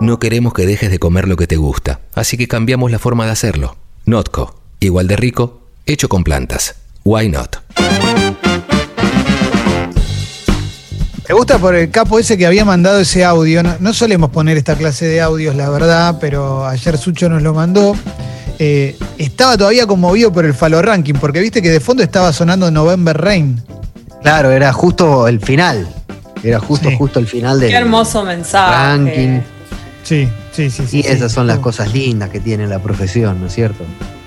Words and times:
No 0.00 0.18
queremos 0.18 0.52
que 0.52 0.66
dejes 0.66 0.90
de 0.90 0.98
comer 0.98 1.26
lo 1.26 1.36
que 1.36 1.46
te 1.46 1.56
gusta, 1.56 2.00
así 2.14 2.36
que 2.36 2.48
cambiamos 2.48 2.90
la 2.90 2.98
forma 2.98 3.24
de 3.24 3.32
hacerlo. 3.32 3.76
Notco, 4.04 4.60
igual 4.80 5.08
de 5.08 5.16
rico, 5.16 5.60
hecho 5.86 6.08
con 6.08 6.22
plantas. 6.22 6.74
Why 7.04 7.28
not? 7.28 7.56
Me 11.28 11.34
gusta 11.34 11.58
por 11.58 11.74
el 11.74 11.90
capo 11.90 12.18
ese 12.20 12.36
que 12.38 12.46
había 12.46 12.64
mandado 12.64 13.00
ese 13.00 13.24
audio. 13.24 13.62
No, 13.80 13.92
solemos 13.92 14.30
poner 14.30 14.56
esta 14.56 14.76
clase 14.76 15.06
de 15.06 15.20
audios, 15.20 15.56
la 15.56 15.68
verdad, 15.70 16.18
pero 16.20 16.66
ayer 16.66 16.96
Sucho 16.98 17.28
nos 17.28 17.42
lo 17.42 17.52
mandó. 17.52 17.96
Eh, 18.58 18.96
estaba 19.18 19.56
todavía 19.56 19.86
conmovido 19.86 20.32
por 20.32 20.44
el 20.44 20.54
Falo 20.54 20.80
Ranking, 20.82 21.14
porque 21.14 21.40
viste 21.40 21.60
que 21.62 21.70
de 21.70 21.80
fondo 21.80 22.02
estaba 22.02 22.32
sonando 22.32 22.70
November 22.70 23.16
Rain. 23.16 23.60
Claro, 24.22 24.52
era 24.52 24.72
justo 24.72 25.26
el 25.26 25.40
final. 25.40 25.88
Era 26.44 26.60
justo, 26.60 26.90
justo 26.96 27.18
el 27.18 27.26
final 27.26 27.58
del 27.58 27.70
Qué 27.70 27.76
hermoso 27.76 28.22
mensaje. 28.22 28.72
ranking. 28.72 29.40
Sí, 30.06 30.28
sí, 30.52 30.70
sí. 30.70 30.84
Y 30.92 31.00
esas 31.00 31.32
son 31.32 31.48
las 31.48 31.58
cosas 31.58 31.92
lindas 31.92 32.30
que 32.30 32.38
tiene 32.38 32.68
la 32.68 32.78
profesión, 32.78 33.40
¿no 33.40 33.48
es 33.48 33.54
cierto? 33.54 33.84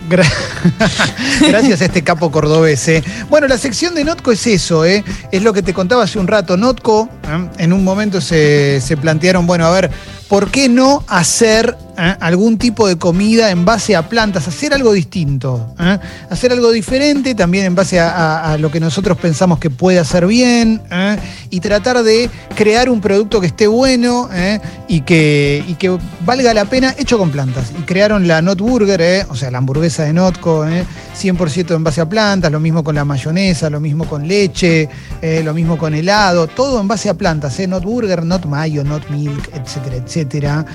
Gracias 1.47 1.81
a 1.81 1.85
este 1.85 2.03
capo 2.03 2.31
cordobés. 2.31 2.85
¿eh? 2.89 3.03
Bueno, 3.29 3.47
la 3.47 3.57
sección 3.57 3.95
de 3.95 4.03
Notco 4.03 4.33
es 4.33 4.45
eso, 4.45 4.83
¿eh? 4.83 5.05
es 5.31 5.41
lo 5.41 5.53
que 5.53 5.61
te 5.61 5.73
contaba 5.73 6.03
hace 6.03 6.19
un 6.19 6.27
rato. 6.27 6.57
Notco, 6.57 7.07
¿eh? 7.23 7.49
en 7.59 7.71
un 7.71 7.85
momento 7.85 8.19
se, 8.19 8.81
se 8.81 8.97
plantearon, 8.97 9.47
bueno, 9.47 9.67
a 9.67 9.71
ver, 9.71 9.89
¿por 10.27 10.51
qué 10.51 10.67
no 10.67 11.05
hacer 11.07 11.77
¿eh? 11.99 12.15
algún 12.19 12.57
tipo 12.57 12.87
de 12.87 12.97
comida 12.97 13.51
en 13.51 13.65
base 13.65 13.95
a 13.95 14.07
plantas? 14.07 14.47
Hacer 14.47 14.73
algo 14.73 14.93
distinto, 14.93 15.73
¿eh? 15.79 15.99
hacer 16.29 16.51
algo 16.51 16.71
diferente 16.71 17.35
también 17.35 17.65
en 17.65 17.75
base 17.75 17.99
a, 17.99 18.57
lo 18.59 18.71
que 18.71 18.79
nosotros 18.79 19.17
pensamos 19.17 19.59
que 19.59 19.69
puede 19.69 19.99
hacer 19.99 20.25
bien 20.25 20.81
¿eh? 20.91 21.17
y 21.49 21.59
tratar 21.59 22.01
de 22.03 22.29
crear 22.55 22.89
un 22.89 23.01
producto 23.01 23.39
que 23.41 23.47
esté 23.47 23.67
bueno 23.67 24.29
y 24.87 25.01
que, 25.01 25.63
y, 25.67 25.75
que, 25.75 25.97
valga 26.25 26.53
la 26.53 26.65
pena 26.65 26.95
hecho 26.97 27.17
con 27.17 27.31
plantas. 27.31 27.71
Y 27.77 27.83
crearon 27.83 28.27
la 28.27 28.41
Not 28.41 28.59
Burger, 28.59 29.25
o 29.29 29.35
sea, 29.35 29.51
la 29.51 29.57
hamburguesa 29.57 30.03
de 30.03 30.13
Notco, 30.13 30.65
100% 30.65 31.75
en 31.75 31.83
base 31.83 32.01
a 32.01 32.07
plantas, 32.07 32.51
lo 32.51 32.59
mismo 32.59 32.83
con 32.83 32.95
la 32.95 33.05
mayonesa, 33.05 33.69
lo 33.69 33.79
mismo 33.79 34.05
con 34.05 34.27
leche, 34.27 34.89
lo 35.43 35.53
mismo 35.53 35.77
con 35.77 35.93
helado, 35.93 36.47
todo 36.47 36.79
en 36.79 36.87
base 36.87 37.09
a 37.09 37.13
plantas, 37.13 37.59
Not 37.67 37.83
Burger, 37.83 38.23
Not 38.23 38.45
Mayo, 38.45 38.83
Not 38.83 39.09
Milk, 39.09 39.49
etcétera, 39.53 39.95
etcétera. 39.95 40.65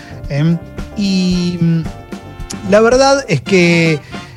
Y 0.97 1.59
mm, 1.61 1.83
la 2.70 2.81
verdad 2.81 3.25
es 3.28 3.41
que 3.41 3.95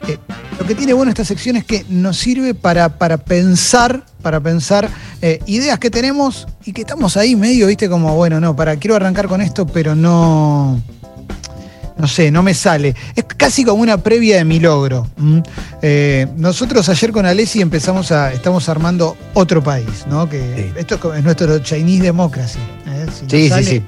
eh, 0.07 0.17
lo 0.59 0.65
que 0.65 0.75
tiene 0.75 0.93
bueno 0.93 1.09
esta 1.09 1.25
sección 1.25 1.55
es 1.55 1.65
que 1.65 1.85
nos 1.89 2.17
sirve 2.17 2.53
para, 2.53 2.97
para 2.97 3.17
pensar, 3.17 4.03
para 4.21 4.39
pensar 4.39 4.89
eh, 5.21 5.39
ideas 5.45 5.79
que 5.79 5.89
tenemos 5.89 6.47
y 6.65 6.73
que 6.73 6.81
estamos 6.81 7.17
ahí 7.17 7.35
medio, 7.35 7.67
viste, 7.67 7.89
como, 7.89 8.15
bueno, 8.15 8.39
no, 8.39 8.55
para 8.55 8.75
quiero 8.77 8.95
arrancar 8.95 9.27
con 9.27 9.41
esto, 9.41 9.65
pero 9.67 9.95
no. 9.95 10.81
No 11.97 12.07
sé, 12.07 12.29
no 12.29 12.43
me 12.43 12.53
sale. 12.53 12.93
Es 13.15 13.23
casi 13.23 13.65
como 13.65 13.81
una 13.81 13.97
previa 13.97 14.37
de 14.37 14.45
mi 14.45 14.59
logro. 14.59 15.07
Eh, 15.81 16.27
nosotros 16.35 16.87
ayer 16.89 17.11
con 17.11 17.25
Alessi 17.25 17.59
empezamos 17.59 18.11
a. 18.11 18.31
Estamos 18.31 18.69
armando 18.69 19.17
otro 19.33 19.63
país, 19.63 20.05
¿no? 20.07 20.29
Que 20.29 20.71
esto 20.75 21.15
es 21.15 21.23
nuestro 21.23 21.57
Chinese 21.57 22.03
Democracy. 22.03 22.59
sí, 23.27 23.49
sí, 23.49 23.63
sí. 23.63 23.83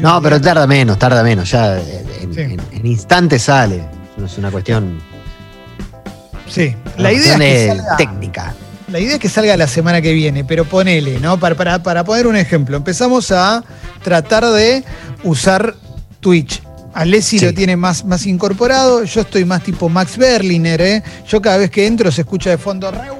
No, 0.00 0.20
pero 0.22 0.40
tarda 0.40 0.66
menos, 0.66 0.98
tarda 0.98 1.22
menos. 1.22 1.50
Ya 1.50 1.78
en, 1.78 2.86
instantes 2.86 3.42
sale. 3.42 3.84
Es 4.24 4.38
una 4.38 4.50
cuestión. 4.50 5.00
Sí, 6.48 6.74
la 6.96 7.12
idea 7.12 7.34
es 7.34 7.38
que 7.38 7.66
salga, 7.68 7.96
técnica. 7.96 8.54
La 8.90 8.98
idea 8.98 9.14
es 9.14 9.20
que 9.20 9.28
salga 9.28 9.56
la 9.56 9.68
semana 9.68 10.00
que 10.00 10.12
viene, 10.12 10.44
pero 10.44 10.64
ponele, 10.64 11.20
¿no? 11.20 11.38
Para, 11.38 11.54
para, 11.54 11.82
para 11.82 12.04
poner 12.04 12.26
un 12.26 12.36
ejemplo, 12.36 12.76
empezamos 12.76 13.30
a 13.32 13.62
tratar 14.02 14.46
de 14.46 14.82
usar 15.24 15.74
Twitch. 16.20 16.62
Alessi 16.94 17.38
lo 17.38 17.52
tiene 17.52 17.76
más, 17.76 18.04
más 18.04 18.26
incorporado, 18.26 19.04
yo 19.04 19.20
estoy 19.20 19.44
más 19.44 19.62
tipo 19.62 19.88
Max 19.88 20.16
Berliner, 20.16 20.80
¿eh? 20.80 21.02
Yo 21.28 21.40
cada 21.40 21.58
vez 21.58 21.70
que 21.70 21.86
entro 21.86 22.10
se 22.10 22.22
escucha 22.22 22.50
de 22.50 22.58
fondo, 22.58 22.90
re 22.90 23.10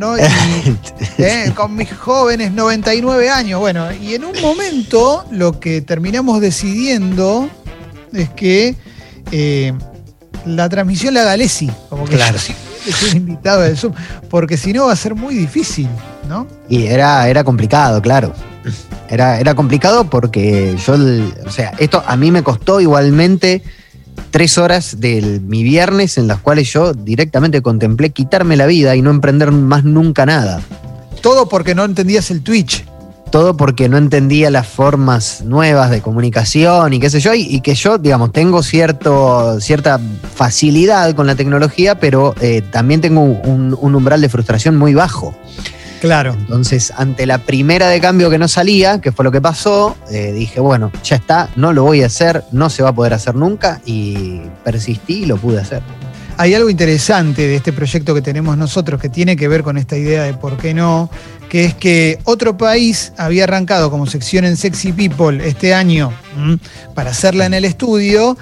¿eh? 1.18 1.52
con 1.54 1.74
mis 1.74 1.92
jóvenes 1.92 2.52
99 2.52 3.30
años. 3.30 3.60
Bueno, 3.60 3.92
y 3.92 4.14
en 4.14 4.24
un 4.24 4.40
momento 4.40 5.24
lo 5.30 5.60
que 5.60 5.82
terminamos 5.82 6.40
decidiendo 6.40 7.48
es 8.12 8.28
que 8.30 8.74
eh, 9.32 9.72
la 10.46 10.68
transmisión 10.68 11.14
la 11.14 11.22
haga 11.22 11.36
Lessi, 11.36 11.70
como 11.88 12.04
que 12.04 12.16
claro. 12.16 12.38
yo 12.38 13.16
invitado 13.16 13.62
del 13.62 13.76
Zoom, 13.76 13.94
porque 14.28 14.56
si 14.56 14.72
no 14.72 14.86
va 14.86 14.92
a 14.92 14.96
ser 14.96 15.14
muy 15.14 15.34
difícil, 15.34 15.88
¿no? 16.28 16.46
Y 16.68 16.86
era, 16.86 17.28
era 17.28 17.44
complicado, 17.44 18.00
claro. 18.00 18.32
Era, 19.08 19.40
era 19.40 19.54
complicado 19.54 20.08
porque 20.08 20.76
yo, 20.86 20.94
o 21.46 21.50
sea, 21.50 21.72
esto 21.78 22.02
a 22.06 22.16
mí 22.16 22.30
me 22.30 22.42
costó 22.42 22.80
igualmente 22.80 23.62
tres 24.30 24.58
horas 24.58 25.00
de 25.00 25.40
mi 25.44 25.62
viernes 25.62 26.18
en 26.18 26.28
las 26.28 26.38
cuales 26.38 26.72
yo 26.72 26.92
directamente 26.92 27.62
contemplé 27.62 28.10
quitarme 28.10 28.56
la 28.56 28.66
vida 28.66 28.96
y 28.96 29.02
no 29.02 29.10
emprender 29.10 29.52
más 29.52 29.84
nunca 29.84 30.26
nada. 30.26 30.60
Todo 31.22 31.48
porque 31.48 31.74
no 31.74 31.84
entendías 31.84 32.30
el 32.30 32.42
Twitch. 32.42 32.84
Todo 33.30 33.56
porque 33.56 33.88
no 33.88 33.96
entendía 33.96 34.50
las 34.50 34.66
formas 34.66 35.42
nuevas 35.44 35.90
de 35.90 36.00
comunicación 36.00 36.92
y 36.92 36.98
qué 36.98 37.10
sé 37.10 37.20
yo, 37.20 37.32
y, 37.32 37.60
que 37.60 37.76
yo, 37.76 37.96
digamos, 37.96 38.32
tengo 38.32 38.60
cierto, 38.64 39.60
cierta 39.60 40.00
facilidad 40.34 41.14
con 41.14 41.28
la 41.28 41.36
tecnología, 41.36 42.00
pero 42.00 42.34
eh, 42.40 42.60
también 42.72 43.00
tengo 43.00 43.22
un, 43.22 43.76
un 43.80 43.94
umbral 43.94 44.20
de 44.20 44.28
frustración 44.28 44.76
muy 44.76 44.94
bajo. 44.94 45.32
Claro. 46.00 46.32
Entonces, 46.32 46.92
ante 46.96 47.26
la 47.26 47.38
primera 47.38 47.88
de 47.88 48.00
cambio 48.00 48.30
que 48.30 48.38
no 48.38 48.48
salía, 48.48 49.00
que 49.00 49.12
fue 49.12 49.24
lo 49.24 49.30
que 49.30 49.40
pasó, 49.40 49.96
eh, 50.10 50.32
dije, 50.32 50.58
bueno, 50.58 50.90
ya 51.04 51.16
está, 51.16 51.50
no 51.56 51.72
lo 51.72 51.82
voy 51.82 52.02
a 52.02 52.06
hacer, 52.06 52.44
no 52.52 52.70
se 52.70 52.82
va 52.82 52.88
a 52.88 52.94
poder 52.94 53.12
hacer 53.12 53.34
nunca 53.34 53.82
y 53.84 54.40
persistí 54.64 55.24
y 55.24 55.26
lo 55.26 55.36
pude 55.36 55.60
hacer. 55.60 55.82
Hay 56.38 56.54
algo 56.54 56.70
interesante 56.70 57.46
de 57.46 57.56
este 57.56 57.70
proyecto 57.70 58.14
que 58.14 58.22
tenemos 58.22 58.56
nosotros 58.56 58.98
que 58.98 59.10
tiene 59.10 59.36
que 59.36 59.46
ver 59.46 59.62
con 59.62 59.76
esta 59.76 59.98
idea 59.98 60.22
de 60.22 60.32
por 60.32 60.56
qué 60.56 60.72
no, 60.72 61.10
que 61.50 61.66
es 61.66 61.74
que 61.74 62.18
otro 62.24 62.56
país 62.56 63.12
había 63.18 63.44
arrancado 63.44 63.90
como 63.90 64.06
sección 64.06 64.46
en 64.46 64.56
Sexy 64.56 64.92
People 64.92 65.46
este 65.46 65.74
año 65.74 66.14
para 66.94 67.10
hacerla 67.10 67.44
en 67.44 67.52
el 67.52 67.66
estudio 67.66 68.38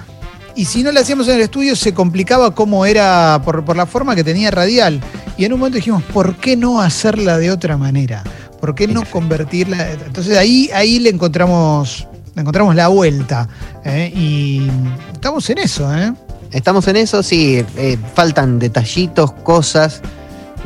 y 0.59 0.65
si 0.65 0.83
no 0.83 0.91
la 0.91 0.99
hacíamos 0.99 1.25
en 1.29 1.35
el 1.35 1.41
estudio 1.41 1.73
se 1.73 1.93
complicaba 1.93 2.53
cómo 2.53 2.85
era 2.85 3.41
por, 3.45 3.77
la 3.77 3.85
forma 3.85 4.13
que 4.13 4.25
tenía 4.25 4.51
radial. 4.51 4.99
Y 5.37 5.45
en 5.45 5.53
un 5.53 5.59
momento 5.59 5.77
dijimos, 5.77 6.03
¿por 6.03 6.35
qué 6.35 6.57
no 6.57 6.81
hacerla 6.81 7.37
de 7.37 7.49
otra 7.49 7.77
manera? 7.77 8.25
¿Por 8.59 8.75
qué 8.75 8.85
no 8.85 9.05
convertirla? 9.05 9.89
Entonces 9.93 10.37
ahí, 10.37 10.69
ahí 10.73 10.99
le 10.99 11.11
encontramos, 11.11 12.09
le 12.35 12.41
encontramos 12.41 12.75
la 12.75 12.89
vuelta. 12.89 13.47
¿eh? 13.85 14.11
Y 14.13 14.69
estamos 15.13 15.49
en 15.49 15.59
eso, 15.59 15.97
¿eh? 15.97 16.11
Estamos 16.51 16.85
en 16.89 16.97
eso, 16.97 17.23
sí. 17.23 17.63
Eh, 17.77 17.97
faltan 18.13 18.59
detallitos, 18.59 19.31
cosas, 19.31 20.01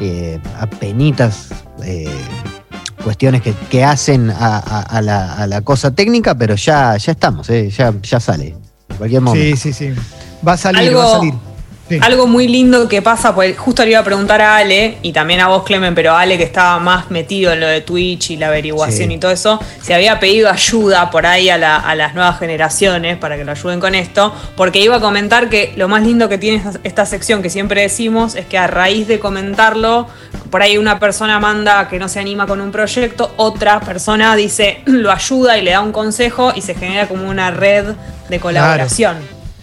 eh, 0.01 0.39
apenitas, 0.59 1.49
cuestiones 3.03 3.43
que, 3.69 3.83
hacen 3.83 4.31
a, 4.31 5.01
la, 5.47 5.61
cosa 5.61 5.91
técnica, 5.91 6.33
pero 6.33 6.55
ya, 6.55 6.97
ya 6.97 7.11
estamos, 7.11 7.47
ya, 7.47 7.93
ya 8.01 8.19
sale. 8.19 8.55
Sí, 9.33 9.55
sí, 9.57 9.73
sí. 9.73 9.89
Va 10.45 10.53
a 10.53 10.57
salir, 10.57 10.95
va 10.95 11.05
a 11.05 11.19
salir. 11.19 11.33
Algo 12.01 12.27
muy 12.27 12.47
lindo 12.47 12.87
que 12.87 13.01
pasa, 13.01 13.35
pues 13.35 13.57
justo 13.57 13.83
le 13.83 13.91
iba 13.91 13.99
a 13.99 14.03
preguntar 14.03 14.41
a 14.41 14.57
Ale 14.57 14.97
y 15.01 15.11
también 15.11 15.41
a 15.41 15.47
vos, 15.49 15.63
Clemen, 15.63 15.93
pero 15.93 16.15
Ale 16.15 16.37
que 16.37 16.43
estaba 16.43 16.79
más 16.79 17.11
metido 17.11 17.51
en 17.51 17.59
lo 17.59 17.67
de 17.67 17.81
Twitch 17.81 18.31
y 18.31 18.37
la 18.37 18.47
averiguación 18.47 19.11
y 19.11 19.17
todo 19.17 19.31
eso, 19.31 19.59
se 19.81 19.93
había 19.93 20.17
pedido 20.19 20.49
ayuda 20.49 21.11
por 21.11 21.25
ahí 21.25 21.49
a, 21.49 21.57
las 21.57 22.13
nuevas 22.15 22.39
generaciones 22.39 23.17
para 23.17 23.35
que 23.35 23.43
lo 23.43 23.51
ayuden 23.51 23.81
con 23.81 23.95
esto, 23.95 24.33
porque 24.55 24.79
iba 24.79 24.95
a 24.95 24.99
comentar 25.01 25.49
que 25.49 25.73
lo 25.75 25.89
más 25.89 26.03
lindo 26.03 26.29
que 26.29 26.37
tiene 26.37 26.63
esta, 26.83 27.05
sección 27.05 27.41
que 27.41 27.49
siempre 27.49 27.81
decimos 27.81 28.35
es 28.35 28.45
que 28.45 28.57
a 28.57 28.65
raíz 28.65 29.07
de 29.09 29.19
comentarlo, 29.19 30.07
por 30.49 30.61
ahí 30.61 30.77
una 30.77 30.99
persona 30.99 31.37
manda 31.39 31.89
que 31.89 31.99
no 31.99 32.07
se 32.07 32.19
anima 32.19 32.47
con 32.47 32.61
un 32.61 32.71
proyecto, 32.71 33.33
otra 33.35 33.81
persona 33.81 34.35
dice, 34.37 34.81
lo 34.85 35.11
ayuda 35.11 35.57
y 35.57 35.63
le 35.63 35.71
da 35.71 35.81
un 35.81 35.91
consejo 35.91 36.53
y 36.55 36.61
se 36.61 36.75
genera 36.75 37.09
como 37.09 37.29
una 37.29 37.51
red 37.51 37.93
de 38.33 38.39
colaboración. 38.39 39.17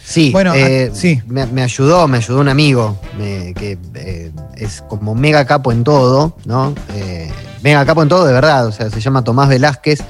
Sí, 0.05 0.31
bueno, 0.32 0.55
eh, 0.55 0.90
sí. 0.93 1.20
Me, 1.26 1.62
ayudó, 1.62 2.08
me 2.08 2.19
ayudó 2.19 2.40
un 2.40 2.49
amigo 2.49 2.99
que 3.19 3.78
eh, 3.94 4.32
es 4.56 4.82
como 4.88 5.14
mega 5.14 5.44
capo 5.44 5.70
en 5.70 5.84
todo, 5.84 6.37
¿no? 6.46 6.75
Eh, 6.94 7.31
mega 7.62 7.84
capo 7.84 8.02
en 8.02 8.08
todo, 8.08 8.25
de 8.25 8.32
verdad, 8.32 8.67
o 8.67 8.72
sea, 8.72 8.90
se 8.90 9.00
llama 9.00 9.22
Tomás 9.22 9.49
Velázquez. 9.49 10.00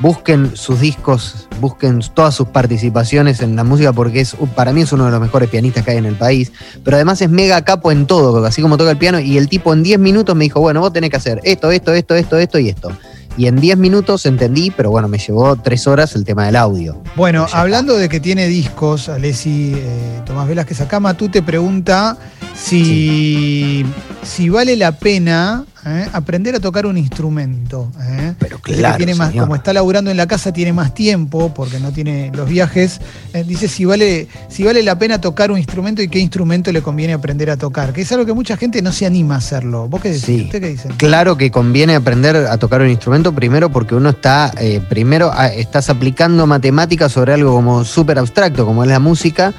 Busquen 0.00 0.54
sus 0.54 0.80
discos, 0.80 1.48
busquen 1.60 2.00
todas 2.14 2.32
sus 2.32 2.48
participaciones 2.48 3.40
en 3.40 3.56
la 3.56 3.64
música 3.64 3.92
porque 3.92 4.20
es, 4.20 4.36
para 4.54 4.72
mí 4.72 4.82
es 4.82 4.92
uno 4.92 5.06
de 5.06 5.10
los 5.10 5.20
mejores 5.20 5.48
pianistas 5.48 5.84
que 5.84 5.90
hay 5.90 5.96
en 5.96 6.06
el 6.06 6.14
país. 6.14 6.52
Pero 6.84 6.96
además 6.96 7.20
es 7.20 7.30
mega 7.30 7.64
capo 7.64 7.90
en 7.90 8.06
todo, 8.06 8.44
así 8.44 8.62
como 8.62 8.76
toca 8.76 8.92
el 8.92 8.98
piano. 8.98 9.18
Y 9.18 9.38
el 9.38 9.48
tipo 9.48 9.72
en 9.72 9.82
10 9.82 9.98
minutos 9.98 10.36
me 10.36 10.44
dijo, 10.44 10.60
bueno, 10.60 10.80
vos 10.80 10.92
tenés 10.92 11.10
que 11.10 11.16
hacer 11.16 11.40
esto, 11.42 11.72
esto, 11.72 11.94
esto, 11.94 12.14
esto, 12.14 12.38
esto 12.38 12.58
y 12.58 12.68
esto. 12.68 12.92
Y 13.38 13.46
en 13.46 13.56
10 13.56 13.78
minutos 13.78 14.26
entendí, 14.26 14.72
pero 14.72 14.90
bueno, 14.90 15.06
me 15.06 15.16
llevó 15.16 15.54
3 15.54 15.86
horas 15.86 16.16
el 16.16 16.24
tema 16.24 16.46
del 16.46 16.56
audio. 16.56 17.00
Bueno, 17.14 17.46
hablando 17.52 17.96
de 17.96 18.08
que 18.08 18.18
tiene 18.18 18.48
discos, 18.48 19.08
Alessi 19.08 19.74
eh, 19.76 20.22
Tomás 20.26 20.48
Velázquez, 20.48 20.80
acá 20.80 20.98
Matú 20.98 21.28
te 21.28 21.40
pregunta 21.40 22.18
si, 22.60 23.86
si 24.24 24.48
vale 24.48 24.74
la 24.74 24.90
pena 24.90 25.64
¿eh? 25.88 26.08
aprender 26.12 26.54
a 26.54 26.60
tocar 26.60 26.86
un 26.86 26.96
instrumento. 26.96 27.90
¿eh? 28.00 28.34
Pero 28.38 28.58
claro, 28.58 28.96
tiene 28.96 29.14
más, 29.14 29.34
como 29.34 29.54
está 29.54 29.72
laburando 29.72 30.10
en 30.10 30.16
la 30.16 30.26
casa, 30.26 30.52
tiene 30.52 30.72
más 30.72 30.94
tiempo 30.94 31.52
porque 31.54 31.78
no 31.80 31.92
tiene 31.92 32.30
los 32.34 32.48
viajes. 32.48 33.00
Eh, 33.32 33.44
dice 33.44 33.68
si 33.68 33.84
vale, 33.84 34.28
si 34.48 34.64
vale 34.64 34.82
la 34.82 34.98
pena 34.98 35.20
tocar 35.20 35.50
un 35.50 35.58
instrumento 35.58 36.02
y 36.02 36.08
qué 36.08 36.18
instrumento 36.18 36.72
le 36.72 36.82
conviene 36.82 37.12
aprender 37.12 37.50
a 37.50 37.56
tocar, 37.56 37.92
que 37.92 38.02
es 38.02 38.12
algo 38.12 38.26
que 38.26 38.32
mucha 38.32 38.56
gente 38.56 38.82
no 38.82 38.92
se 38.92 39.06
anima 39.06 39.36
a 39.36 39.38
hacerlo. 39.38 39.88
¿Vos 39.88 40.00
qué 40.00 40.10
decís? 40.10 40.44
¿Usted 40.44 40.60
qué 40.60 40.68
dice? 40.68 40.88
Claro 40.96 41.36
que 41.36 41.50
conviene 41.50 41.94
aprender 41.94 42.36
a 42.36 42.56
tocar 42.58 42.80
un 42.80 42.88
instrumento 42.88 43.34
primero 43.34 43.70
porque 43.70 43.94
uno 43.94 44.10
está, 44.10 44.52
primero 44.88 45.30
ah, 45.32 45.48
estás 45.48 45.90
aplicando 45.90 46.46
matemáticas 46.46 47.12
sobre 47.12 47.34
algo 47.34 47.52
como 47.52 47.84
súper 47.84 48.18
abstracto, 48.18 48.66
como 48.66 48.82
es 48.84 48.88
la 48.88 49.00
música 49.00 49.54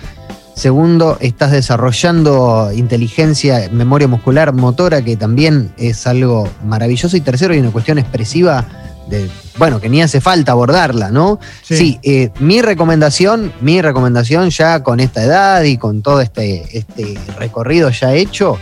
Segundo, 0.60 1.18
estás 1.22 1.52
desarrollando 1.52 2.70
inteligencia, 2.76 3.70
memoria 3.72 4.10
muscular, 4.10 4.52
motora, 4.52 5.02
que 5.02 5.16
también 5.16 5.72
es 5.78 6.06
algo 6.06 6.50
maravilloso. 6.66 7.16
Y 7.16 7.22
tercero, 7.22 7.54
hay 7.54 7.62
una 7.62 7.72
cuestión 7.72 7.98
expresiva 7.98 8.66
de, 9.08 9.30
bueno, 9.58 9.80
que 9.80 9.88
ni 9.88 10.02
hace 10.02 10.20
falta 10.20 10.52
abordarla, 10.52 11.12
¿no? 11.12 11.40
Sí, 11.62 11.98
eh, 12.04 12.32
mi 12.42 12.62
recomendación, 12.62 13.54
mi 13.62 13.82
recomendación 13.82 14.50
ya 14.50 14.84
con 14.84 15.00
esta 15.00 15.24
edad 15.24 15.64
y 15.64 15.78
con 15.78 16.02
todo 16.02 16.20
este, 16.20 16.78
este 16.78 17.18
recorrido 17.38 17.90
ya 17.92 18.14
hecho, 18.14 18.58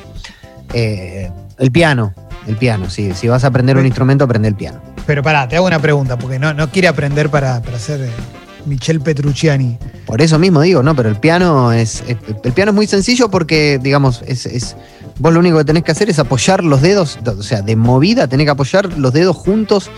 eh, 0.75 1.31
el 1.57 1.71
piano, 1.71 2.13
el 2.45 2.57
piano, 2.57 2.91
sí. 2.91 3.13
Si 3.15 3.27
vas 3.27 3.43
a 3.43 3.47
aprender 3.47 3.75
un 3.75 3.87
instrumento, 3.87 4.25
aprende 4.25 4.49
el 4.49 4.55
piano. 4.55 4.79
Pero 5.07 5.23
pará, 5.23 5.47
te 5.47 5.55
hago 5.55 5.65
una 5.65 5.79
pregunta, 5.79 6.15
porque 6.15 6.37
no, 6.37 6.53
no 6.53 6.69
quiere 6.69 6.89
aprender 6.89 7.31
para, 7.31 7.59
para 7.63 7.77
hacer 7.77 8.01
eh, 8.01 8.11
Michel 8.67 9.01
Petrucciani. 9.01 9.77
Por 10.05 10.21
eso 10.21 10.37
mismo 10.37 10.61
digo, 10.61 10.83
no, 10.83 10.95
pero 10.95 11.09
el 11.09 11.17
piano 11.17 11.71
es, 11.71 12.03
el 12.07 12.53
piano 12.53 12.71
es 12.71 12.75
muy 12.75 12.87
sencillo 12.87 13.29
porque, 13.29 13.79
digamos, 13.81 14.23
es, 14.27 14.75
vos 15.19 15.33
lo 15.33 15.39
único 15.39 15.57
que 15.57 15.65
tenés 15.65 15.83
que 15.83 15.91
hacer 15.91 16.09
es 16.09 16.19
apoyar 16.19 16.63
los 16.63 16.81
dedos, 16.81 17.17
o 17.25 17.43
sea, 17.43 17.61
de 17.61 17.75
movida 17.75 18.27
tenés 18.27 18.45
que 18.45 18.51
apoyar 18.51 18.97
los 18.97 19.13
dedos 19.13 19.35
juntos 19.35 19.89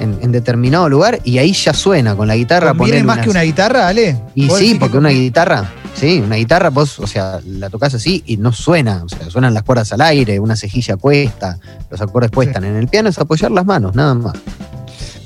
en, 0.00 0.32
determinado 0.32 0.88
lugar 0.88 1.20
y 1.24 1.38
ahí 1.38 1.52
ya 1.52 1.74
suena 1.74 2.14
con 2.14 2.28
la 2.28 2.36
guitarra. 2.36 2.74
¿Tiene 2.74 3.02
más 3.02 3.18
que 3.18 3.30
una 3.30 3.42
guitarra, 3.42 3.88
Ale? 3.88 4.20
Y 4.34 4.48
sí, 4.50 4.76
porque 4.78 4.96
una 4.96 5.10
guitarra, 5.10 5.70
sí, 5.94 6.22
una 6.24 6.36
guitarra 6.36 6.70
vos, 6.70 6.98
o 7.00 7.06
sea, 7.06 7.40
la 7.44 7.68
tocas 7.70 7.94
así 7.94 8.22
y 8.26 8.36
no 8.36 8.52
suena, 8.52 9.02
o 9.04 9.08
sea, 9.08 9.28
suenan 9.30 9.54
las 9.54 9.64
cuerdas 9.64 9.92
al 9.92 10.00
aire, 10.02 10.38
una 10.38 10.56
cejilla 10.56 10.96
cuesta, 10.96 11.58
los 11.90 12.00
acordes 12.00 12.30
cuestan. 12.30 12.64
En 12.64 12.76
el 12.76 12.88
piano 12.88 13.08
es 13.08 13.18
apoyar 13.18 13.50
las 13.50 13.66
manos, 13.66 13.94
nada 13.94 14.14
más. 14.14 14.34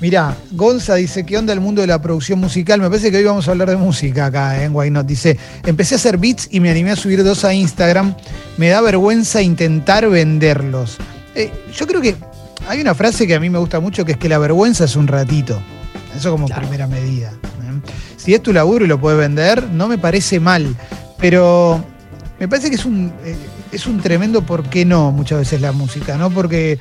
Mirá, 0.02 0.36
Gonza 0.50 0.96
dice, 0.96 1.24
¿qué 1.24 1.38
onda 1.38 1.52
el 1.52 1.60
mundo 1.60 1.80
de 1.80 1.86
la 1.86 2.02
producción 2.02 2.40
musical? 2.40 2.80
Me 2.80 2.88
parece 2.88 3.12
que 3.12 3.18
hoy 3.18 3.22
vamos 3.22 3.46
a 3.46 3.52
hablar 3.52 3.70
de 3.70 3.76
música 3.76 4.26
acá 4.26 4.64
en 4.64 4.74
Why 4.74 4.90
Not. 4.90 5.06
Dice, 5.06 5.38
empecé 5.64 5.94
a 5.94 5.98
hacer 5.98 6.18
beats 6.18 6.48
y 6.50 6.58
me 6.58 6.72
animé 6.72 6.90
a 6.90 6.96
subir 6.96 7.22
dos 7.22 7.44
a 7.44 7.54
Instagram. 7.54 8.16
Me 8.56 8.68
da 8.68 8.80
vergüenza 8.80 9.42
intentar 9.42 10.10
venderlos. 10.10 10.96
Eh, 11.36 11.52
yo 11.72 11.86
creo 11.86 12.00
que 12.00 12.16
hay 12.66 12.80
una 12.80 12.96
frase 12.96 13.28
que 13.28 13.36
a 13.36 13.38
mí 13.38 13.48
me 13.48 13.60
gusta 13.60 13.78
mucho, 13.78 14.04
que 14.04 14.10
es 14.10 14.18
que 14.18 14.28
la 14.28 14.38
vergüenza 14.38 14.86
es 14.86 14.96
un 14.96 15.06
ratito. 15.06 15.62
Eso 16.16 16.32
como 16.32 16.48
primera 16.48 16.88
medida. 16.88 17.30
¿eh? 17.30 17.92
Si 18.16 18.34
es 18.34 18.42
tu 18.42 18.52
laburo 18.52 18.84
y 18.84 18.88
lo 18.88 19.00
puedes 19.00 19.20
vender, 19.20 19.68
no 19.68 19.86
me 19.86 19.98
parece 19.98 20.40
mal. 20.40 20.74
Pero 21.18 21.80
me 22.40 22.48
parece 22.48 22.70
que 22.70 22.74
es 22.74 22.84
un, 22.84 23.12
eh, 23.24 23.36
es 23.72 23.86
un 23.86 24.00
tremendo 24.00 24.42
por 24.42 24.64
qué 24.64 24.84
no 24.84 25.10
muchas 25.10 25.38
veces 25.38 25.60
la 25.60 25.72
música, 25.72 26.16
¿no? 26.16 26.30
Porque 26.30 26.78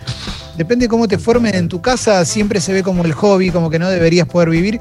depende 0.58 0.86
de 0.86 0.90
cómo 0.90 1.08
te 1.08 1.18
formen 1.18 1.56
en 1.56 1.70
tu 1.70 1.82
casa, 1.82 2.24
siempre 2.26 2.60
se 2.60 2.74
ve 2.74 2.84
como 2.84 3.04
el 3.06 3.14
hobby, 3.14 3.50
como 3.50 3.70
que 3.70 3.80
no 3.80 3.90
deberías 3.90 4.28
poder 4.28 4.50
vivir. 4.50 4.80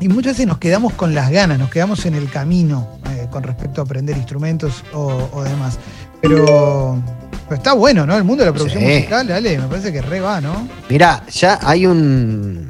Y 0.00 0.08
muchas 0.08 0.32
veces 0.32 0.46
nos 0.46 0.58
quedamos 0.58 0.94
con 0.94 1.14
las 1.14 1.30
ganas, 1.30 1.58
nos 1.58 1.70
quedamos 1.70 2.04
en 2.06 2.14
el 2.14 2.28
camino 2.28 2.98
eh, 3.10 3.28
con 3.30 3.42
respecto 3.42 3.80
a 3.80 3.84
aprender 3.84 4.16
instrumentos 4.16 4.82
o, 4.92 5.44
demás. 5.44 5.78
Pero, 6.20 7.00
está 7.50 7.74
bueno, 7.74 8.06
¿no? 8.06 8.16
El 8.16 8.24
mundo 8.24 8.42
de 8.42 8.50
la 8.50 8.54
producción 8.54 8.82
musical, 8.82 9.28
dale, 9.28 9.58
me 9.58 9.68
parece 9.68 9.92
que 9.92 10.02
re 10.02 10.20
va, 10.20 10.40
¿no? 10.40 10.66
Mira, 10.88 11.24
ya 11.30 11.60
hay 11.62 11.86
un 11.86 12.66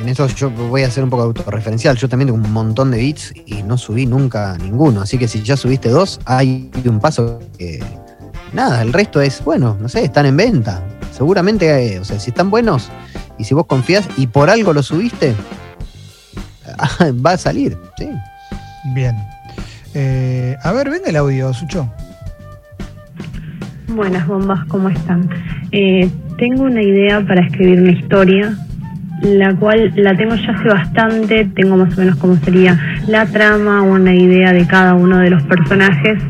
en 0.00 0.08
eso 0.08 0.26
yo 0.28 0.50
voy 0.50 0.82
a 0.82 0.86
hacer 0.86 1.04
un 1.04 1.10
poco 1.10 1.22
autorreferencial. 1.22 1.96
Yo 1.96 2.08
también 2.08 2.28
tengo 2.28 2.44
un 2.44 2.52
montón 2.52 2.90
de 2.90 2.98
beats 2.98 3.32
y 3.46 3.62
no 3.62 3.78
subí 3.78 4.06
nunca 4.06 4.56
ninguno. 4.58 5.02
Así 5.02 5.18
que 5.18 5.28
si 5.28 5.42
ya 5.42 5.56
subiste 5.56 5.88
dos, 5.88 6.20
hay 6.24 6.70
un 6.84 7.00
paso 7.00 7.40
que. 7.58 7.82
Nada, 8.52 8.82
el 8.82 8.92
resto 8.92 9.20
es, 9.20 9.42
bueno, 9.44 9.76
no 9.80 9.88
sé, 9.88 10.04
están 10.04 10.26
en 10.26 10.36
venta. 10.36 10.82
Seguramente, 11.12 11.94
eh, 11.94 11.98
o 11.98 12.04
sea, 12.04 12.18
si 12.20 12.30
están 12.30 12.48
buenos 12.48 12.90
y 13.38 13.44
si 13.44 13.54
vos 13.54 13.66
confías 13.66 14.08
y 14.16 14.28
por 14.28 14.50
algo 14.50 14.72
lo 14.72 14.82
subiste, 14.82 15.34
va 17.26 17.32
a 17.32 17.38
salir, 17.38 17.76
sí. 17.98 18.08
Bien. 18.94 19.16
Eh, 19.94 20.56
a 20.62 20.72
ver, 20.72 20.90
venga 20.90 21.08
el 21.08 21.16
audio, 21.16 21.52
Sucho. 21.52 21.90
Buenas 23.88 24.26
bombas, 24.26 24.64
¿cómo 24.66 24.88
están? 24.88 25.28
Eh, 25.72 26.10
tengo 26.38 26.64
una 26.64 26.82
idea 26.82 27.26
para 27.26 27.46
escribir 27.46 27.80
una 27.80 27.92
historia 27.92 28.65
la 29.22 29.54
cual 29.54 29.92
la 29.96 30.14
tengo 30.16 30.34
ya 30.34 30.52
hace 30.52 30.68
bastante, 30.68 31.44
tengo 31.54 31.76
más 31.76 31.96
o 31.96 32.00
menos 32.00 32.16
cómo 32.16 32.36
sería 32.36 32.78
la 33.06 33.26
trama, 33.26 33.82
una 33.82 34.14
idea 34.14 34.52
de 34.52 34.66
cada 34.66 34.94
uno 34.94 35.18
de 35.18 35.30
los 35.30 35.42
personajes. 35.44 36.22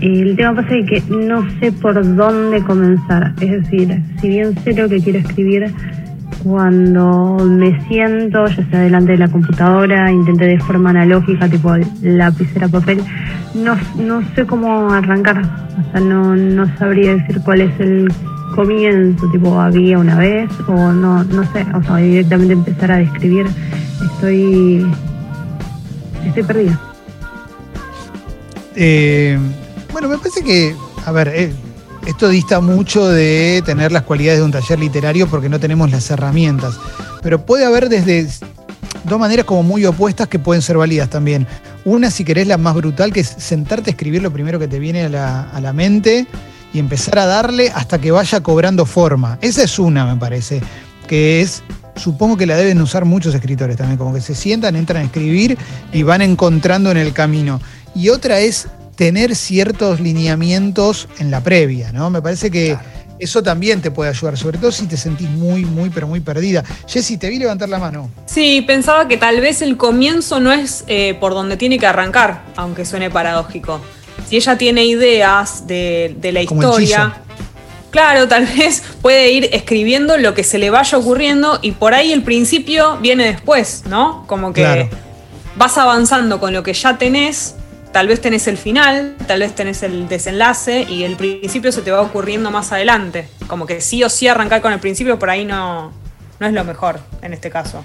El 0.00 0.36
tema 0.36 0.54
pasa 0.54 0.74
es 0.74 0.86
que 0.90 1.02
no 1.14 1.48
sé 1.60 1.70
por 1.72 2.16
dónde 2.16 2.62
comenzar, 2.62 3.34
es 3.40 3.62
decir, 3.62 4.02
si 4.20 4.28
bien 4.28 4.54
sé 4.64 4.72
lo 4.74 4.88
que 4.88 5.00
quiero 5.00 5.20
escribir, 5.20 5.72
cuando 6.42 7.36
me 7.36 7.80
siento, 7.86 8.46
ya 8.46 8.64
sea 8.68 8.80
delante 8.80 9.12
de 9.12 9.18
la 9.18 9.28
computadora, 9.28 10.10
intenté 10.10 10.46
de 10.46 10.58
forma 10.58 10.90
analógica, 10.90 11.48
tipo 11.48 11.72
lapicera, 12.02 12.66
papel, 12.66 12.98
no, 13.54 13.76
no 14.02 14.22
sé 14.34 14.44
cómo 14.44 14.90
arrancar, 14.90 15.40
o 15.40 15.92
sea, 15.92 16.00
no, 16.00 16.34
no 16.34 16.66
sabría 16.78 17.14
decir 17.14 17.40
cuál 17.44 17.60
es 17.60 17.80
el 17.80 18.08
comienzo, 18.52 19.28
tipo 19.30 19.60
había 19.60 19.98
una 19.98 20.18
vez, 20.18 20.50
o 20.68 20.92
no, 20.92 21.24
no 21.24 21.52
sé, 21.52 21.66
o 21.74 21.82
sea, 21.82 21.96
directamente 21.96 22.52
empezar 22.54 22.92
a 22.92 22.98
describir, 22.98 23.46
estoy, 24.12 24.86
estoy 26.26 26.42
perdida. 26.42 26.80
Eh, 28.76 29.38
bueno, 29.92 30.08
me 30.08 30.18
parece 30.18 30.42
que, 30.42 30.74
a 31.04 31.12
ver, 31.12 31.28
eh, 31.28 31.52
esto 32.06 32.28
dista 32.28 32.60
mucho 32.60 33.08
de 33.08 33.62
tener 33.64 33.92
las 33.92 34.02
cualidades 34.02 34.40
de 34.40 34.44
un 34.44 34.52
taller 34.52 34.78
literario 34.78 35.26
porque 35.26 35.48
no 35.48 35.60
tenemos 35.60 35.90
las 35.90 36.10
herramientas, 36.10 36.78
pero 37.22 37.44
puede 37.44 37.64
haber 37.64 37.88
desde 37.88 38.26
dos 39.04 39.18
maneras 39.18 39.44
como 39.44 39.62
muy 39.62 39.84
opuestas 39.84 40.28
que 40.28 40.38
pueden 40.38 40.62
ser 40.62 40.76
válidas 40.76 41.10
también. 41.10 41.46
Una, 41.84 42.10
si 42.10 42.24
querés, 42.24 42.46
la 42.46 42.58
más 42.58 42.74
brutal, 42.74 43.12
que 43.12 43.20
es 43.20 43.28
sentarte 43.28 43.90
a 43.90 43.92
escribir 43.92 44.22
lo 44.22 44.32
primero 44.32 44.58
que 44.58 44.68
te 44.68 44.78
viene 44.78 45.02
a 45.02 45.08
la, 45.08 45.42
a 45.50 45.60
la 45.60 45.72
mente 45.72 46.26
y 46.72 46.78
empezar 46.78 47.18
a 47.18 47.26
darle 47.26 47.70
hasta 47.74 48.00
que 48.00 48.10
vaya 48.10 48.40
cobrando 48.40 48.86
forma. 48.86 49.38
Esa 49.40 49.62
es 49.62 49.78
una, 49.78 50.06
me 50.06 50.18
parece, 50.18 50.60
que 51.06 51.40
es, 51.40 51.62
supongo 51.96 52.36
que 52.36 52.46
la 52.46 52.56
deben 52.56 52.80
usar 52.80 53.04
muchos 53.04 53.34
escritores 53.34 53.76
también, 53.76 53.98
como 53.98 54.14
que 54.14 54.20
se 54.20 54.34
sientan, 54.34 54.76
entran 54.76 55.02
a 55.02 55.06
escribir 55.06 55.58
y 55.92 56.02
van 56.02 56.22
encontrando 56.22 56.90
en 56.90 56.96
el 56.96 57.12
camino. 57.12 57.60
Y 57.94 58.08
otra 58.08 58.40
es 58.40 58.68
tener 58.96 59.36
ciertos 59.36 60.00
lineamientos 60.00 61.08
en 61.18 61.30
la 61.30 61.42
previa, 61.42 61.92
¿no? 61.92 62.10
Me 62.10 62.22
parece 62.22 62.50
que... 62.50 62.76
Eso 63.18 63.40
también 63.40 63.80
te 63.80 63.92
puede 63.92 64.10
ayudar, 64.10 64.36
sobre 64.36 64.58
todo 64.58 64.72
si 64.72 64.86
te 64.88 64.96
sentís 64.96 65.30
muy, 65.30 65.64
muy, 65.64 65.90
pero 65.90 66.08
muy 66.08 66.18
perdida. 66.18 66.64
Jessy, 66.88 67.18
te 67.18 67.28
vi 67.28 67.38
levantar 67.38 67.68
la 67.68 67.78
mano. 67.78 68.10
Sí, 68.26 68.62
pensaba 68.62 69.06
que 69.06 69.16
tal 69.16 69.40
vez 69.40 69.62
el 69.62 69.76
comienzo 69.76 70.40
no 70.40 70.52
es 70.52 70.82
eh, 70.88 71.16
por 71.20 71.32
donde 71.32 71.56
tiene 71.56 71.78
que 71.78 71.86
arrancar, 71.86 72.42
aunque 72.56 72.84
suene 72.84 73.10
paradójico 73.10 73.80
si 74.28 74.36
ella 74.36 74.56
tiene 74.56 74.84
ideas 74.84 75.66
de, 75.66 76.16
la 76.32 76.42
historia, 76.42 77.22
claro, 77.90 78.28
tal 78.28 78.46
vez 78.46 78.82
puede 79.02 79.30
ir 79.30 79.48
escribiendo 79.52 80.16
lo 80.16 80.34
que 80.34 80.44
se 80.44 80.58
le 80.58 80.70
vaya 80.70 80.98
ocurriendo 80.98 81.58
y 81.62 81.72
por 81.72 81.94
ahí 81.94 82.12
el 82.12 82.22
principio 82.22 82.98
viene 82.98 83.24
después, 83.24 83.84
¿no? 83.86 84.24
Como 84.26 84.52
que 84.52 84.88
vas 85.56 85.78
avanzando 85.78 86.40
con 86.40 86.52
lo 86.52 86.62
que 86.62 86.72
ya 86.72 86.98
tenés, 86.98 87.56
tal 87.92 88.08
vez 88.08 88.20
tenés 88.20 88.46
el 88.46 88.56
final, 88.56 89.16
tal 89.26 89.40
vez 89.40 89.54
tenés 89.54 89.82
el 89.82 90.08
desenlace 90.08 90.86
y 90.88 91.04
el 91.04 91.16
principio 91.16 91.70
se 91.72 91.82
te 91.82 91.90
va 91.90 92.00
ocurriendo 92.00 92.50
más 92.50 92.72
adelante. 92.72 93.28
Como 93.46 93.66
que 93.66 93.80
sí 93.80 94.02
o 94.02 94.08
sí 94.08 94.28
arrancar 94.28 94.62
con 94.62 94.72
el 94.72 94.80
principio 94.80 95.18
por 95.18 95.30
ahí 95.30 95.44
no, 95.44 95.92
no 96.40 96.46
es 96.46 96.52
lo 96.52 96.64
mejor 96.64 97.00
en 97.20 97.34
este 97.34 97.50
caso. 97.50 97.84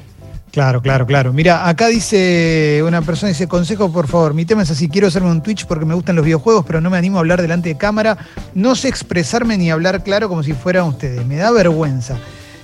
Claro, 0.51 0.81
claro, 0.81 1.05
claro. 1.05 1.33
Mira, 1.33 1.67
acá 1.67 1.87
dice 1.87 2.81
una 2.85 3.01
persona, 3.01 3.29
dice, 3.29 3.47
consejo 3.47 3.91
por 3.91 4.07
favor, 4.07 4.33
mi 4.33 4.45
tema 4.45 4.63
es 4.63 4.71
así, 4.71 4.89
quiero 4.89 5.07
hacerme 5.07 5.29
un 5.29 5.43
Twitch 5.43 5.65
porque 5.65 5.85
me 5.85 5.93
gustan 5.93 6.15
los 6.15 6.25
videojuegos, 6.25 6.65
pero 6.65 6.81
no 6.81 6.89
me 6.89 6.97
animo 6.97 7.17
a 7.17 7.19
hablar 7.19 7.41
delante 7.41 7.69
de 7.69 7.77
cámara, 7.77 8.17
no 8.55 8.75
sé 8.75 8.87
expresarme 8.87 9.57
ni 9.57 9.69
hablar 9.69 10.03
claro 10.03 10.29
como 10.29 10.41
si 10.43 10.53
fueran 10.53 10.85
ustedes, 10.85 11.25
me 11.25 11.35
da 11.35 11.51
vergüenza. 11.51 12.17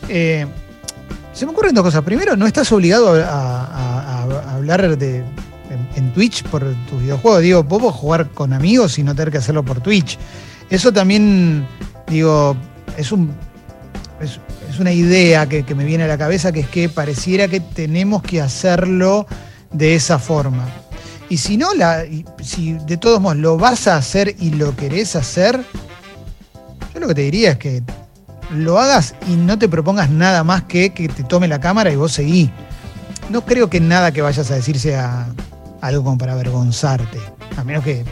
Eh, 0.10 0.48
se 1.34 1.46
me 1.46 1.52
ocurren 1.52 1.74
dos 1.74 1.84
cosas. 1.84 2.04
Primero, 2.04 2.36
no 2.38 2.46
estás 2.46 2.72
obligado 2.72 3.16
a, 3.16 4.54
hablar 4.56 4.98
de, 4.98 5.24
en, 5.96 6.14
Twitch 6.14 6.44
por 6.44 6.62
tus 6.90 7.02
videojuegos. 7.02 7.42
Digo, 7.42 7.64
puedo 7.68 7.92
jugar 7.92 8.30
con 8.30 8.54
amigos 8.54 9.00
y 9.00 9.04
no 9.04 9.16
tener 9.16 9.32
que 9.32 9.40
hacerlo 9.40 9.64
por 9.64 9.82
Twitch. 9.82 10.18
Eso 10.70 10.94
también, 10.94 11.66
digo, 12.08 12.56
es 12.98 13.12
un 13.12 13.32
es 14.74 14.80
una 14.80 14.92
idea 14.92 15.48
que, 15.48 15.64
me 15.76 15.86
viene 15.86 16.06
a 16.06 16.08
la 16.08 16.18
cabeza, 16.18 16.52
que 16.52 16.62
es 16.62 16.68
que 16.68 16.90
pareciera 16.90 17.48
que 17.48 17.60
tenemos 17.60 18.24
que 18.24 18.42
hacerlo 18.42 19.28
de 19.72 19.94
esa 19.94 20.18
forma. 20.18 20.66
Y 21.30 21.38
si 21.38 21.58
no, 21.58 21.74
la, 21.76 22.04
si 22.42 22.74
de 22.74 22.98
todos 22.98 23.22
modos 23.22 23.38
lo 23.38 23.58
vas 23.58 23.88
a 23.88 23.98
hacer 23.98 24.36
y 24.40 24.50
lo 24.52 24.76
querés 24.76 25.16
hacer, 25.16 25.64
yo 26.94 27.00
lo 27.00 27.08
que 27.08 27.16
te 27.16 27.22
diría 27.22 27.52
es 27.52 27.58
que 27.58 27.84
lo 28.52 28.80
hagas 28.80 29.16
y 29.28 29.36
no 29.36 29.58
te 29.60 29.70
propongas 29.70 30.10
nada 30.10 30.44
más 30.44 30.64
que 30.64 30.92
que 30.92 31.08
te 31.08 31.24
tome 31.24 31.48
la 31.48 31.60
cámara 31.60 31.92
y 31.92 31.96
vos 31.96 32.12
seguí. 32.12 32.50
No 33.30 33.46
creo 33.46 33.70
que 33.70 33.80
nada 33.80 34.12
que 34.12 34.22
vayas 34.22 34.50
a 34.50 34.56
decir 34.56 34.80
sea 34.80 35.28
algo 35.82 36.04
como 36.04 36.18
para 36.18 36.34
avergonzarte. 36.34 37.20
A 37.58 37.64
menos 37.64 37.84
que 37.84 38.04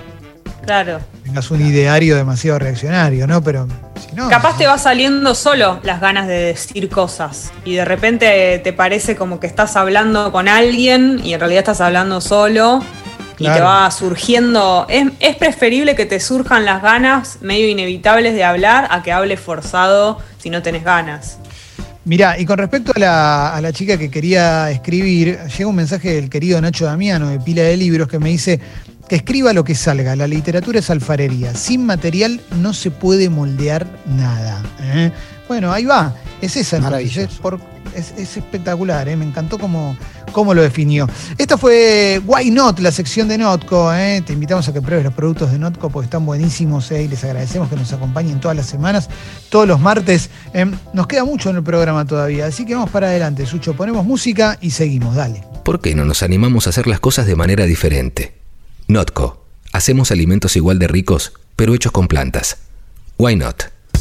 claro. 0.66 1.00
tengas 1.24 1.50
un 1.52 1.62
ideario 1.66 2.16
demasiado 2.16 2.60
reaccionario, 2.60 3.28
¿no? 3.28 3.42
Pero 3.44 3.68
si 4.00 4.16
no. 4.16 4.30
Capaz 4.30 4.58
te 4.58 4.68
va 4.68 4.78
saliendo 4.78 5.36
solo 5.36 5.80
las 5.84 6.02
ganas 6.02 6.28
de 6.28 6.34
decir 6.34 6.90
cosas. 6.90 7.52
Y 7.66 7.76
de 7.76 7.86
repente 7.86 8.60
te 8.64 8.74
parece 8.74 9.16
como 9.16 9.40
que 9.40 9.48
estás 9.48 9.76
hablando 9.76 10.32
con 10.32 10.48
alguien 10.48 11.22
y 11.24 11.34
en 11.34 11.40
realidad 11.40 11.60
estás 11.60 11.82
hablando 11.82 12.22
solo. 12.22 12.84
Y 13.38 13.46
te 13.46 13.60
va 13.60 13.90
surgiendo. 13.90 14.86
Es, 14.88 15.08
es 15.20 15.36
preferible 15.36 15.96
que 15.96 16.06
te 16.06 16.20
surjan 16.20 16.64
las 16.64 16.84
ganas 16.84 17.40
medio 17.42 17.68
inevitables 17.68 18.36
de 18.36 18.44
hablar 18.44 18.88
a 18.92 19.02
que 19.02 19.12
hables 19.12 19.40
forzado 19.40 20.20
si 20.38 20.52
no 20.52 20.62
tenés 20.62 20.84
ganas. 20.84 21.40
Mirá, 22.04 22.40
y 22.40 22.46
con 22.46 22.58
respecto 22.58 22.94
a 22.96 23.62
la, 23.62 23.72
chica 23.74 23.96
que 23.96 24.10
quería 24.10 24.72
escribir, 24.72 25.38
llega 25.56 25.70
un 25.70 25.76
mensaje 25.76 26.16
del 26.16 26.32
querido 26.32 26.60
Nacho 26.60 26.86
Damiano 26.86 27.30
de 27.30 27.40
Pila 27.40 27.62
de 27.62 27.78
Libros 27.78 28.08
que 28.08 28.18
me 28.18 28.30
dice 28.30 28.60
que 29.12 29.18
escriba 29.18 29.52
lo 29.52 29.66
que 29.66 29.76
salga, 29.76 30.16
la 30.16 30.26
literatura 30.26 30.80
es 30.80 30.90
alfarería, 30.90 31.54
sin 31.54 31.86
material 31.86 32.40
no 32.62 32.74
se 32.74 32.92
puede 32.92 33.28
moldear 33.28 33.86
nada. 34.06 34.64
¿eh? 34.80 35.12
Bueno, 35.50 35.74
ahí 35.74 35.84
va, 35.84 36.16
es 36.40 36.56
esa 36.56 36.80
maravilla. 36.80 37.28
Es, 37.94 38.14
es, 38.18 38.38
espectacular, 38.38 39.10
¿eh? 39.10 39.18
me 39.18 39.26
encantó 39.26 39.60
cómo, 39.60 39.98
cómo, 40.32 40.54
lo 40.54 40.62
definió. 40.62 41.10
Esta 41.38 41.58
fue 41.58 42.22
Why 42.26 42.52
Not, 42.52 42.80
la 42.80 42.94
sección 42.94 43.28
de 43.28 43.38
Notco. 43.38 43.94
¿eh? 43.94 44.24
Te 44.26 44.32
invitamos 44.32 44.70
a 44.70 44.72
que 44.72 44.82
pruebes 44.82 45.04
los 45.04 45.14
productos 45.14 45.52
de 45.52 45.60
Notco 45.60 45.90
porque 45.90 46.06
están 46.06 46.26
buenísimos 46.26 46.90
y 46.92 47.10
les 47.10 47.22
agradecemos 47.26 47.68
que 47.68 47.76
nos 47.76 47.92
acompañen 47.92 48.40
todas 48.40 48.56
las 48.56 48.68
semanas, 48.68 49.10
todos 49.50 49.68
los 49.68 49.82
martes. 49.82 50.30
nos 50.94 51.08
queda 51.08 51.26
mucho 51.26 51.50
en 51.50 51.58
el 51.58 51.64
programa 51.64 52.06
todavía, 52.06 52.46
así 52.46 52.66
que 52.66 52.76
vamos 52.76 52.90
para 52.90 53.08
adelante, 53.08 53.46
Sucho. 53.46 53.74
Ponemos 53.74 54.06
música 54.06 54.58
y 54.62 54.72
seguimos, 54.72 55.16
dale. 55.16 55.44
¿Por 55.66 55.82
qué 55.82 55.96
no 55.96 56.06
nos 56.06 56.24
animamos 56.24 56.66
a 56.68 56.70
hacer 56.70 56.88
las 56.88 57.02
cosas 57.02 57.26
de 57.26 57.36
manera 57.36 57.66
diferente? 57.66 58.41
Notco. 58.92 59.46
Hacemos 59.72 60.12
alimentos 60.12 60.58
igual 60.58 60.78
de 60.78 60.90
ricos, 60.90 61.32
pero 61.56 61.74
hechos 61.74 61.94
con 61.94 62.10
plantas. 62.10 62.58
Why 63.18 63.38
not? 63.38 63.64